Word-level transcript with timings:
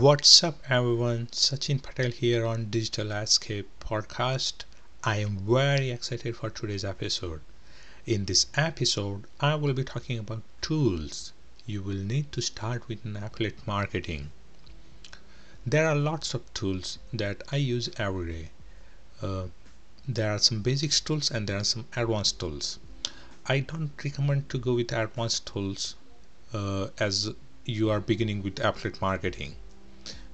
What's 0.00 0.44
up 0.44 0.60
everyone, 0.70 1.26
Sachin 1.32 1.82
Patel 1.82 2.12
here 2.12 2.46
on 2.46 2.70
Digital 2.70 3.10
Escape 3.10 3.68
podcast. 3.80 4.62
I 5.02 5.16
am 5.16 5.38
very 5.38 5.90
excited 5.90 6.36
for 6.36 6.50
today's 6.50 6.84
episode. 6.84 7.40
In 8.06 8.26
this 8.26 8.46
episode, 8.54 9.24
I 9.40 9.56
will 9.56 9.72
be 9.72 9.82
talking 9.82 10.16
about 10.20 10.44
tools 10.60 11.32
you 11.66 11.82
will 11.82 11.96
need 11.96 12.30
to 12.30 12.40
start 12.40 12.86
with 12.86 13.04
an 13.04 13.16
affiliate 13.16 13.66
marketing. 13.66 14.30
There 15.66 15.88
are 15.88 15.96
lots 15.96 16.32
of 16.32 16.54
tools 16.54 17.00
that 17.12 17.42
I 17.50 17.56
use 17.56 17.90
every 17.96 18.32
day. 18.32 18.50
Uh, 19.20 19.46
there 20.06 20.30
are 20.32 20.38
some 20.38 20.62
basic 20.62 20.92
tools 20.92 21.28
and 21.28 21.48
there 21.48 21.56
are 21.56 21.64
some 21.64 21.86
advanced 21.96 22.38
tools. 22.38 22.78
I 23.46 23.58
don't 23.58 23.90
recommend 24.04 24.48
to 24.50 24.58
go 24.58 24.74
with 24.74 24.92
advanced 24.92 25.46
tools 25.46 25.96
uh, 26.54 26.90
as 27.00 27.30
you 27.64 27.90
are 27.90 28.00
beginning 28.00 28.44
with 28.44 28.60
affiliate 28.60 29.00
marketing 29.00 29.56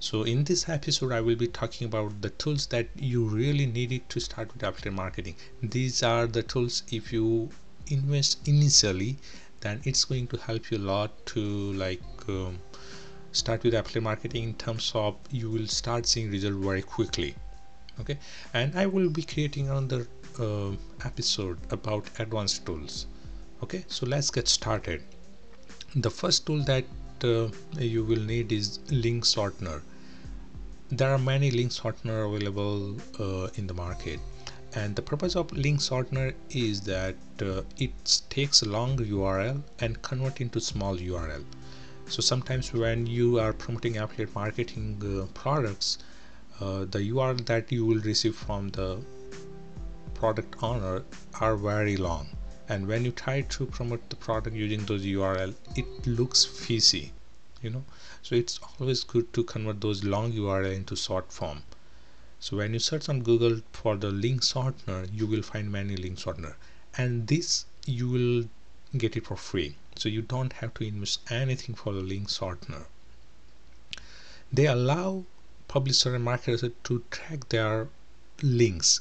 so 0.04 0.22
in 0.22 0.44
this 0.44 0.68
episode 0.68 1.12
I 1.12 1.22
will 1.22 1.34
be 1.34 1.46
talking 1.46 1.86
about 1.86 2.20
the 2.20 2.28
tools 2.28 2.66
that 2.66 2.88
you 2.94 3.24
really 3.24 3.64
needed 3.64 4.06
to 4.10 4.20
start 4.20 4.52
with 4.52 4.62
affiliate 4.62 4.92
marketing. 4.92 5.36
These 5.62 6.02
are 6.02 6.26
the 6.26 6.42
tools 6.42 6.82
if 6.92 7.10
you 7.10 7.48
invest 7.86 8.46
initially 8.46 9.16
then 9.60 9.80
it's 9.84 10.04
going 10.04 10.26
to 10.26 10.36
help 10.36 10.70
you 10.70 10.76
a 10.76 10.86
lot 10.88 11.24
to 11.28 11.40
like 11.84 12.02
um, 12.28 12.58
start 13.32 13.64
with 13.64 13.72
affiliate 13.72 14.02
marketing 14.02 14.44
in 14.44 14.54
terms 14.64 14.92
of 14.94 15.16
you 15.30 15.50
will 15.50 15.66
start 15.66 16.06
seeing 16.06 16.30
result 16.30 16.56
very 16.56 16.82
quickly. 16.82 17.34
Okay? 17.98 18.18
And 18.52 18.78
I 18.78 18.84
will 18.84 19.08
be 19.08 19.22
creating 19.22 19.70
another 19.70 20.06
uh, 20.38 20.72
episode 21.06 21.56
about 21.70 22.10
advanced 22.18 22.66
tools. 22.66 23.06
Okay? 23.62 23.86
So 23.88 24.04
let's 24.04 24.28
get 24.28 24.48
started. 24.48 25.02
The 25.96 26.10
first 26.10 26.44
tool 26.44 26.62
that 26.64 26.84
uh, 27.22 27.48
you 27.78 28.04
will 28.04 28.20
need 28.34 28.52
is 28.52 28.80
link 28.90 29.24
shortener 29.24 29.80
there 30.90 31.12
are 31.12 31.18
many 31.18 31.50
link 31.50 31.72
shortener 31.72 32.26
available 32.28 32.96
uh, 33.18 33.48
in 33.56 33.66
the 33.66 33.74
market. 33.74 34.20
And 34.74 34.96
the 34.96 35.02
purpose 35.02 35.36
of 35.36 35.52
link 35.52 35.80
shortener 35.80 36.34
is 36.50 36.80
that 36.82 37.16
uh, 37.40 37.62
it 37.78 38.22
takes 38.28 38.62
a 38.62 38.68
long 38.68 38.96
url 38.98 39.62
and 39.80 40.02
convert 40.02 40.40
into 40.40 40.60
small 40.60 40.96
url 40.96 41.44
so 42.06 42.20
sometimes 42.20 42.70
when 42.72 43.06
you 43.06 43.38
are 43.38 43.54
promoting 43.54 43.96
affiliate 43.96 44.34
marketing 44.34 45.00
uh, 45.02 45.26
products 45.32 45.96
uh, 46.60 46.84
the 46.84 46.98
url 47.10 47.44
that 47.46 47.72
you 47.72 47.86
will 47.86 48.00
receive 48.00 48.36
from 48.36 48.68
the 48.70 48.98
product 50.12 50.62
owner 50.62 51.02
are 51.40 51.56
very 51.56 51.96
long. 51.96 52.28
And 52.68 52.86
when 52.86 53.04
you 53.04 53.10
try 53.10 53.40
to 53.40 53.66
promote 53.66 54.08
the 54.10 54.16
product 54.16 54.54
using 54.54 54.84
those 54.84 55.04
url 55.06 55.54
it 55.76 56.06
looks 56.06 56.44
fishy 56.44 57.13
you 57.64 57.70
know. 57.70 57.84
So 58.22 58.34
it's 58.34 58.60
always 58.78 59.02
good 59.02 59.32
to 59.32 59.42
convert 59.42 59.80
those 59.80 60.04
long 60.04 60.32
url 60.32 60.72
into 60.72 60.94
short 60.94 61.32
form. 61.32 61.62
So 62.38 62.58
when 62.58 62.74
you 62.74 62.78
search 62.78 63.08
on 63.08 63.22
google 63.22 63.62
for 63.72 63.96
the 63.96 64.10
link 64.10 64.42
shortener 64.42 65.08
you 65.12 65.26
will 65.26 65.42
find 65.42 65.72
many 65.72 65.96
link 65.96 66.18
shortener. 66.18 66.54
And 66.96 67.26
this 67.26 67.64
you 67.86 68.08
will 68.08 68.48
get 68.98 69.16
it 69.16 69.26
for 69.26 69.36
free. 69.36 69.76
So 69.96 70.08
you 70.08 70.22
don't 70.22 70.52
have 70.54 70.74
to 70.74 70.84
invest 70.84 71.20
anything 71.30 71.74
for 71.74 71.92
the 71.92 72.00
link 72.00 72.28
shortener. 72.28 72.84
They 74.52 74.66
allow 74.66 75.24
publisher 75.66 76.14
and 76.14 76.24
marketers 76.24 76.64
to 76.84 77.02
track 77.10 77.48
their 77.48 77.88
links. 78.42 79.00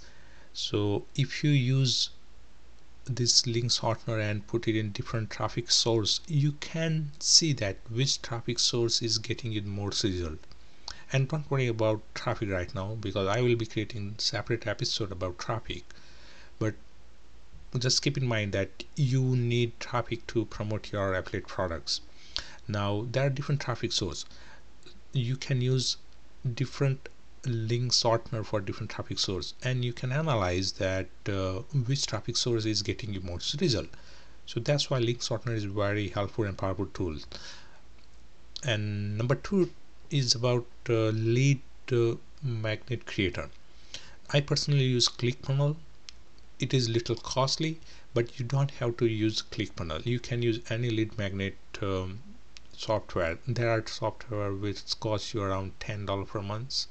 So 0.53 1.05
if 1.15 1.43
you 1.43 1.51
use 1.51 2.09
this 3.05 3.45
link 3.45 3.71
shortener 3.71 4.19
and 4.19 4.47
put 4.47 4.67
it 4.67 4.77
in 4.77 4.91
different 4.91 5.29
traffic 5.29 5.69
source 5.69 6.21
you 6.27 6.53
can 6.53 7.11
see 7.19 7.51
that 7.53 7.77
which 7.89 8.21
traffic 8.21 8.57
source 8.59 9.01
is 9.01 9.17
getting 9.17 9.51
you 9.51 9.61
more 9.63 9.89
result 10.03 10.39
and 11.13 11.27
don't 11.27 11.49
worry 11.51 11.67
about 11.67 12.01
traffic 12.15 12.49
right 12.49 12.73
now 12.73 12.95
because 12.95 13.27
I 13.27 13.39
will 13.39 13.55
be 13.55 13.67
creating 13.67 14.15
separate 14.17 14.65
episode 14.65 15.11
about 15.11 15.37
traffic. 15.37 15.83
But 16.57 16.73
just 17.77 18.01
keep 18.01 18.17
in 18.17 18.25
mind 18.27 18.51
that 18.53 18.83
you 18.95 19.21
need 19.21 19.79
traffic 19.79 20.25
to 20.27 20.45
promote 20.45 20.91
your 20.91 21.13
affiliate 21.13 21.47
products. 21.47 22.01
Now 22.67 23.05
there 23.11 23.27
are 23.27 23.29
different 23.29 23.61
traffic 23.61 23.91
source. 23.91 24.25
You 25.11 25.35
can 25.35 25.61
use 25.61 25.97
different 26.51 27.09
link 27.45 27.91
shortener 27.91 28.45
for 28.45 28.61
different 28.61 28.91
traffic 28.91 29.19
source. 29.19 29.53
And 29.63 29.83
you 29.83 29.93
can 29.93 30.11
analyze 30.11 30.73
that 30.73 31.07
uh, 31.27 31.61
which 31.87 32.07
traffic 32.07 32.37
source 32.37 32.65
is 32.65 32.81
getting 32.81 33.13
you 33.13 33.21
most 33.21 33.59
result. 33.59 33.89
So 34.45 34.59
that's 34.59 34.89
why 34.89 34.99
link 34.99 35.19
shortener 35.19 35.55
is 35.55 35.65
very 35.65 36.09
helpful 36.09 36.45
and 36.45 36.57
powerful 36.57 36.87
tool. 36.87 37.17
And 38.63 39.17
number 39.17 39.35
two 39.35 39.71
is 40.09 40.35
about 40.35 40.65
uh, 40.89 41.09
lead 41.09 41.61
uh, 41.91 42.15
magnet 42.41 43.05
creator. 43.05 43.49
I 44.31 44.41
personally 44.41 44.85
use 44.85 45.09
ClickFunnels 45.09 45.75
it 46.59 46.73
is 46.73 46.87
little 46.87 47.15
costly 47.15 47.79
but 48.13 48.39
you 48.39 48.45
don't 48.45 48.71
have 48.71 48.95
to 48.95 49.05
use 49.05 49.41
ClickFunnels 49.41 50.05
you 50.05 50.19
can 50.19 50.41
use 50.41 50.59
any 50.69 50.89
lead 50.89 51.17
magnet 51.17 51.57
um, 51.81 52.21
software. 52.77 53.37
There 53.47 53.69
are 53.69 53.85
software 53.85 54.53
which 54.53 54.99
cost 54.99 55.33
you 55.33 55.41
around 55.41 55.77
$10 55.79 56.27
per 56.27 56.41
month 56.41 56.85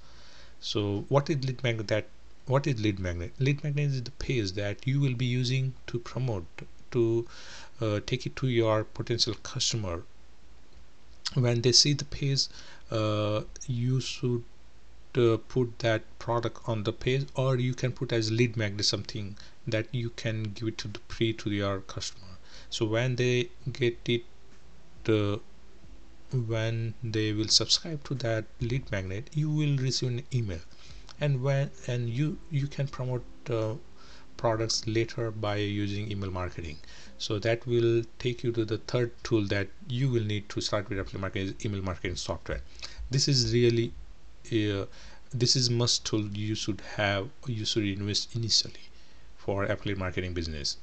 so 0.63 1.05
what 1.09 1.29
is 1.29 1.45
lead 1.45 1.63
magnet 1.65 1.89
that 1.89 2.07
what 2.47 2.67
is 2.67 2.81
lead 2.81 2.99
magnet? 2.99 3.33
Lead 3.39 3.63
magnet 3.63 3.91
is 3.91 4.03
the 4.03 4.11
page 4.13 4.53
that 4.53 4.87
you 4.87 5.01
will 5.01 5.15
be 5.15 5.27
using 5.27 5.75
to 5.87 5.99
promote 5.99 6.45
to 6.91 7.27
uh, 7.81 8.01
take 8.07 8.27
it 8.27 8.37
to 8.37 8.49
your 8.49 8.85
potential 8.85 9.35
customer. 9.43 10.03
When 11.35 11.63
they 11.63 11.73
see 11.73 11.93
the 11.95 12.05
page 12.05 12.47
uh, 12.91 13.43
you 13.67 14.01
should 14.01 14.45
uh, 15.17 15.37
put 15.49 15.79
that 15.81 16.03
product 16.19 16.69
on 16.69 16.85
the 16.85 16.93
page 16.93 17.27
or 17.35 17.57
you 17.57 17.75
can 17.75 17.93
put 17.93 18.13
as 18.13 18.31
lead 18.31 18.57
magnet 18.57 18.87
something 18.87 19.37
that 19.67 19.87
you 19.93 20.11
can 20.11 20.43
give 20.45 20.69
it 20.69 20.79
to 20.79 20.89
the 20.89 21.01
free 21.09 21.33
to 21.35 21.51
your 21.51 21.81
customer. 21.81 22.39
So 22.71 22.87
when 22.87 23.17
they 23.17 23.51
get 23.73 23.99
it 24.07 24.25
when 26.33 26.95
they 27.03 27.33
will 27.33 27.49
subscribe 27.49 28.03
to 28.05 28.15
that 28.15 28.45
lead 28.61 28.91
magnet 28.91 29.29
you 29.35 29.51
will 29.51 29.77
receive 29.77 30.09
an 30.09 30.23
email. 30.33 30.61
And 31.21 31.43
when 31.43 31.71
and 31.87 32.09
you 32.09 32.39
you 32.51 32.67
can 32.67 32.89
promote 32.89 33.25
uh, 33.51 33.75
products 34.37 34.87
later 34.87 35.31
by 35.31 35.57
using 35.57 36.11
email 36.11 36.31
marketing. 36.31 36.79
So 37.19 37.39
that 37.41 37.67
will 37.67 38.05
take 38.19 38.43
you 38.43 38.53
to 38.53 38.65
the 38.65 38.79
third 38.79 39.13
tool 39.23 39.47
that 39.49 39.69
you 39.89 40.09
will 40.11 40.25
need 40.25 40.49
to 40.51 40.61
start 40.61 40.89
with 40.89 40.99
affiliate 40.99 41.21
marketing 41.21 41.49
is 41.49 41.67
email 41.67 41.83
marketing 41.83 42.17
software. 42.17 42.63
This 43.11 43.29
is 43.29 43.53
really 43.53 43.93
uh, 44.53 44.87
this 45.33 45.55
is 45.57 45.71
must 45.71 46.05
tool 46.05 46.27
you 46.47 46.55
should 46.55 46.81
have 46.97 47.29
you 47.47 47.65
should 47.65 47.85
invest 47.85 48.35
initially 48.35 48.89
for 49.37 49.65
affiliate 49.65 49.99
marketing 49.99 50.35
business. 50.35 50.77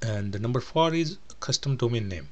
And 0.00 0.32
the 0.32 0.38
number 0.38 0.60
four 0.60 0.94
is 0.94 1.18
custom 1.40 1.76
domain 1.76 2.08
name 2.08 2.28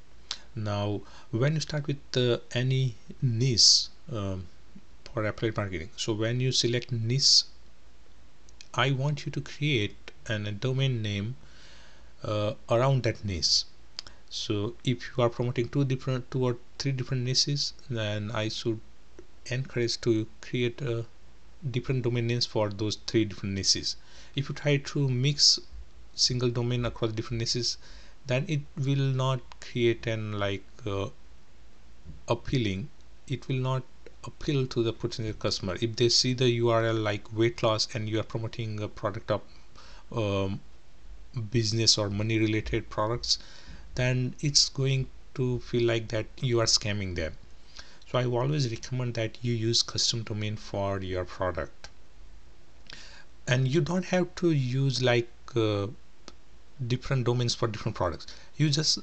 now 0.57 1.01
when 1.31 1.55
you 1.55 1.61
start 1.61 1.87
with 1.87 2.17
uh, 2.17 2.39
any 2.53 2.97
niche 3.23 3.87
um, 4.11 4.47
for 5.05 5.25
affiliate 5.27 5.57
marketing 5.57 5.91
so 5.97 6.13
when 6.13 6.41
you 6.41 6.51
select 6.51 6.91
niche 6.91 7.45
I 8.79 8.91
want 8.91 9.25
you 9.25 9.33
to 9.33 9.41
create 9.41 10.11
an, 10.27 10.47
a 10.47 10.53
domain 10.53 11.01
name 11.01 11.37
uh, 12.23 12.53
around 12.69 13.05
that 13.05 13.25
niche. 13.25 13.65
So 14.29 14.77
if 14.85 15.17
you 15.17 15.23
are 15.23 15.31
promoting 15.31 15.71
two 15.71 15.87
different 15.87 16.31
two 16.31 16.45
or 16.45 16.59
three 16.79 16.93
different 16.93 17.25
niches 17.25 17.73
then 17.89 18.31
I 18.31 18.49
should 18.49 18.81
encourage 19.47 19.99
to 20.03 20.27
create 20.43 20.83
a 20.83 21.07
different 21.71 22.03
domain 22.03 22.27
names 22.27 22.45
for 22.45 22.69
those 22.69 22.97
three 23.07 23.25
different 23.25 23.55
niches. 23.55 23.97
If 24.35 24.51
you 24.51 24.55
try 24.55 24.77
to 24.77 25.09
mix 25.09 25.59
single 26.15 26.51
domain 26.51 26.85
across 26.85 27.13
different 27.13 27.41
niches 27.41 27.79
then 28.27 28.45
it 28.49 28.63
will 28.77 29.09
not 29.23 29.41
create 29.61 30.07
an 30.07 30.39
like 30.39 30.65
uh, 30.87 31.09
appealing. 32.29 32.89
It 33.29 33.49
will 33.49 33.63
not 33.71 33.83
appeal 34.25 34.67
to 34.67 34.83
the 34.83 34.93
potential 34.93 35.35
customer. 35.35 35.77
If 35.81 35.97
they 35.97 36.09
see 36.09 36.35
the 36.35 36.59
url 36.61 37.03
like 37.03 37.33
weight 37.33 37.63
loss 37.63 37.89
and 37.95 38.09
you 38.09 38.19
are 38.21 38.25
promoting 38.35 38.81
a 38.81 38.89
product 38.89 39.31
of 39.31 39.43
um, 40.13 40.61
business 41.51 41.99
or 41.99 42.09
money 42.11 42.39
related 42.39 42.89
products 42.89 43.39
then 43.97 44.35
it's 44.41 44.69
going 44.69 45.09
to 45.35 45.59
feel 45.61 45.87
like 45.87 46.09
that 46.09 46.27
you 46.41 46.61
are 46.61 46.67
scamming 46.67 47.15
them. 47.15 47.35
So 48.11 48.19
i 48.19 48.25
always 48.25 48.71
recommend 48.71 49.15
that 49.15 49.39
you 49.43 49.53
use 49.53 49.83
custom 49.83 50.23
domain 50.23 50.57
for 50.57 51.01
your 51.01 51.25
product. 51.25 51.89
And 53.47 53.69
you 53.69 53.81
don't 53.81 54.05
have 54.07 54.35
to 54.37 54.51
use 54.51 55.03
like 55.03 55.31
uh, 55.55 55.89
different 56.85 57.25
domains 57.25 57.55
for 57.55 57.69
different 57.69 57.97
products. 57.97 58.27
You 58.57 58.71
just 58.71 58.99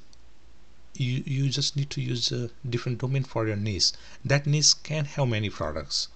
you 0.95 1.23
you 1.25 1.49
just 1.49 1.75
need 1.75 1.89
to 1.91 2.01
use 2.01 2.31
a 2.31 2.49
different 2.69 2.99
domain 2.99 3.23
for 3.23 3.47
your 3.47 3.55
niche. 3.55 3.91
That 4.23 4.45
niche 4.45 4.81
can 4.83 5.05
have 5.05 5.27
many 5.27 5.49
products. 5.49 6.07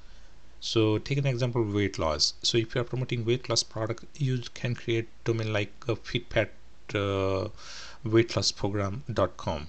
So 0.59 0.97
take 0.97 1.17
an 1.17 1.27
example 1.27 1.63
weight 1.63 1.99
loss. 1.99 2.33
So 2.41 2.57
if 2.57 2.73
you 2.75 2.81
are 2.81 2.83
promoting 2.83 3.25
weight 3.25 3.49
loss 3.49 3.63
product 3.63 4.05
you 4.15 4.41
can 4.53 4.75
create 4.75 5.07
domain 5.23 5.53
like 5.53 5.73
a 5.87 5.97
uh, 6.95 7.49
weight 8.03 8.35
loss 8.35 8.51
program.com 8.51 9.67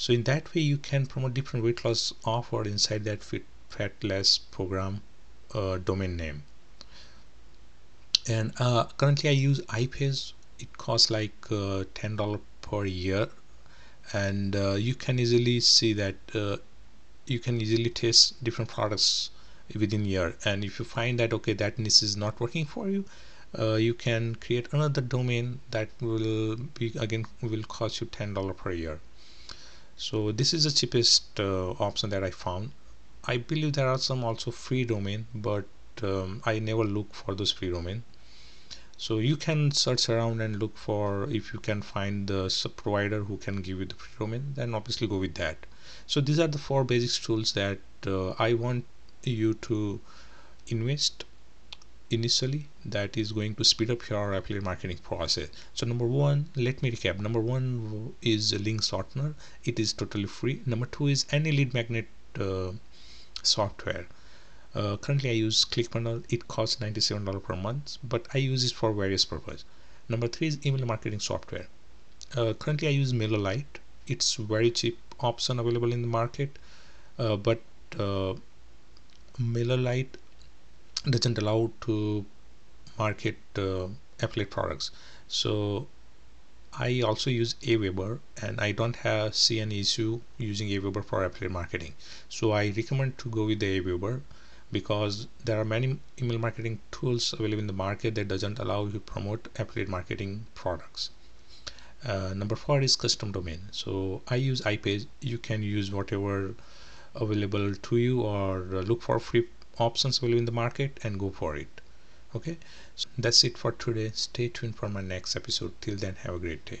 so 0.00 0.12
in 0.12 0.22
that 0.22 0.54
way 0.54 0.60
you 0.60 0.78
can 0.78 1.06
promote 1.06 1.34
different 1.34 1.64
weight 1.64 1.84
loss 1.84 2.12
offer 2.24 2.62
inside 2.62 3.02
that 3.02 3.20
fit 3.20 3.44
fat 3.68 4.04
less 4.04 4.38
program 4.38 5.00
uh, 5.52 5.78
domain 5.78 6.16
name. 6.16 6.44
And 8.28 8.52
uh, 8.60 8.84
currently 8.96 9.28
I 9.30 9.32
use 9.32 9.60
iPage 9.62 10.34
it 10.58 10.76
costs 10.78 11.10
like 11.10 11.46
uh, 11.50 11.84
$10 11.94 12.40
per 12.62 12.84
year. 12.84 13.28
And 14.12 14.56
uh, 14.56 14.72
you 14.72 14.94
can 14.94 15.18
easily 15.18 15.60
see 15.60 15.92
that 15.94 16.16
uh, 16.34 16.56
you 17.26 17.38
can 17.38 17.60
easily 17.60 17.90
test 17.90 18.42
different 18.42 18.70
products 18.70 19.30
within 19.74 20.04
year. 20.04 20.36
And 20.44 20.64
if 20.64 20.78
you 20.78 20.84
find 20.84 21.18
that 21.20 21.32
okay 21.32 21.52
that 21.54 21.78
niche 21.78 22.02
is 22.02 22.16
not 22.16 22.40
working 22.40 22.64
for 22.64 22.88
you 22.88 23.04
uh, 23.58 23.74
you 23.74 23.94
can 23.94 24.34
create 24.34 24.68
another 24.72 25.00
domain 25.00 25.60
that 25.70 25.88
will 26.00 26.56
be 26.74 26.92
again 26.98 27.24
will 27.42 27.62
cost 27.62 28.00
you 28.00 28.06
$10 28.06 28.56
per 28.56 28.72
year. 28.72 29.00
So 29.96 30.32
this 30.32 30.52
is 30.52 30.64
the 30.64 30.70
cheapest 30.70 31.40
uh, 31.40 31.70
option 31.72 32.10
that 32.10 32.22
I 32.22 32.30
found. 32.30 32.72
I 33.24 33.38
believe 33.38 33.72
there 33.72 33.88
are 33.88 33.98
some 33.98 34.22
also 34.24 34.50
free 34.50 34.84
domain 34.84 35.26
but 35.34 35.66
um, 36.02 36.42
I 36.44 36.58
never 36.58 36.84
look 36.84 37.14
for 37.14 37.34
those 37.34 37.52
free 37.52 37.70
domain 37.70 38.04
so 39.00 39.18
you 39.20 39.36
can 39.36 39.70
search 39.70 40.08
around 40.08 40.40
and 40.40 40.58
look 40.58 40.76
for 40.76 41.30
if 41.30 41.52
you 41.52 41.60
can 41.60 41.80
find 41.80 42.26
the 42.26 42.70
provider 42.74 43.22
who 43.22 43.36
can 43.36 43.62
give 43.62 43.78
you 43.78 43.84
the 43.84 43.94
free 43.94 44.14
domain 44.18 44.52
then 44.56 44.74
obviously 44.74 45.06
go 45.06 45.18
with 45.18 45.34
that. 45.34 45.66
So 46.08 46.20
these 46.20 46.40
are 46.40 46.48
the 46.48 46.58
four 46.58 46.82
basic 46.82 47.22
tools 47.22 47.52
that 47.52 47.78
uh, 48.04 48.30
I 48.40 48.54
want 48.54 48.86
you 49.22 49.54
to 49.54 50.00
invest 50.66 51.24
initially 52.10 52.66
that 52.84 53.16
is 53.16 53.30
going 53.30 53.54
to 53.54 53.64
speed 53.64 53.88
up 53.92 54.08
your 54.08 54.34
affiliate 54.34 54.64
marketing 54.64 54.98
process. 54.98 55.48
So 55.74 55.86
number 55.86 56.06
one 56.06 56.48
let 56.56 56.82
me 56.82 56.90
recap. 56.90 57.20
Number 57.20 57.40
one 57.40 58.14
is 58.20 58.52
link 58.52 58.82
shortener. 58.82 59.34
It 59.64 59.78
is 59.78 59.92
totally 59.92 60.26
free. 60.26 60.62
Number 60.66 60.86
two 60.86 61.06
is 61.06 61.24
any 61.30 61.52
lead 61.52 61.72
magnet 61.72 62.08
uh, 62.36 62.72
software 63.44 64.08
uh, 64.74 64.96
currently 64.98 65.30
I 65.30 65.34
use 65.34 65.64
ClickFunnels. 65.64 66.24
It 66.28 66.48
costs 66.48 66.76
$97 66.76 67.42
per 67.42 67.56
month 67.56 67.98
but 68.02 68.26
I 68.34 68.38
use 68.38 68.64
it 68.64 68.74
for 68.74 68.92
various 68.92 69.24
purposes. 69.24 69.64
Number 70.08 70.28
three 70.28 70.48
is 70.48 70.64
email 70.66 70.86
marketing 70.86 71.20
software. 71.20 71.66
Uh, 72.36 72.52
currently 72.54 72.88
I 72.88 72.92
use 72.92 73.12
MailerLite. 73.12 73.80
It's 74.06 74.34
very 74.34 74.70
cheap 74.70 74.98
option 75.20 75.58
available 75.58 75.92
in 75.92 76.02
the 76.02 76.08
market 76.08 76.58
uh, 77.18 77.36
but 77.36 77.60
uh, 77.98 78.34
MailerLite 79.40 80.14
doesn't 81.08 81.38
allow 81.38 81.70
to 81.82 82.24
market 82.98 83.36
uh, 83.56 83.88
affiliate 84.20 84.50
products. 84.50 84.90
So 85.28 85.86
I 86.78 87.00
also 87.00 87.30
use 87.30 87.54
Aweber 87.62 88.20
and 88.42 88.60
I 88.60 88.72
don't 88.72 88.96
have 88.96 89.34
see 89.34 89.60
any 89.60 89.80
issue 89.80 90.20
using 90.36 90.68
Aweber 90.68 91.04
for 91.04 91.24
affiliate 91.24 91.52
marketing. 91.52 91.94
So 92.28 92.52
I 92.52 92.72
recommend 92.76 93.18
to 93.18 93.28
go 93.30 93.46
with 93.46 93.60
the 93.60 93.80
Aweber 93.80 94.20
because 94.70 95.28
there 95.44 95.60
are 95.60 95.64
many 95.64 95.98
email 96.20 96.38
marketing 96.38 96.78
tools 96.90 97.32
available 97.32 97.60
in 97.60 97.66
the 97.66 97.72
market 97.72 98.14
that 98.14 98.28
doesn't 98.28 98.58
allow 98.58 98.84
you 98.84 98.92
to 98.92 99.00
promote 99.00 99.48
affiliate 99.58 99.88
marketing 99.88 100.46
products. 100.54 101.10
Uh, 102.04 102.32
number 102.34 102.54
four 102.56 102.80
is 102.80 102.96
custom 102.96 103.32
domain. 103.32 103.60
So 103.72 104.22
I 104.28 104.36
use 104.36 104.60
iPage. 104.62 105.06
You 105.20 105.38
can 105.38 105.62
use 105.62 105.90
whatever 105.90 106.54
available 107.14 107.74
to 107.74 107.96
you 107.96 108.20
or 108.20 108.58
uh, 108.72 108.82
look 108.82 109.02
for 109.02 109.18
free 109.18 109.48
options 109.78 110.18
available 110.18 110.38
in 110.38 110.44
the 110.44 110.52
market 110.52 111.00
and 111.02 111.18
go 111.18 111.30
for 111.30 111.56
it. 111.56 111.80
Okay? 112.34 112.58
So 112.94 113.08
that's 113.16 113.42
it 113.44 113.58
for 113.58 113.72
today. 113.72 114.12
Stay 114.14 114.48
tuned 114.48 114.76
for 114.76 114.88
my 114.88 115.00
next 115.00 115.34
episode. 115.34 115.72
Till 115.80 115.96
then 115.96 116.16
have 116.22 116.34
a 116.34 116.38
great 116.38 116.64
day 116.64 116.80